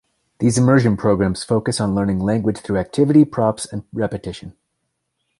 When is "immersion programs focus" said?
0.57-1.79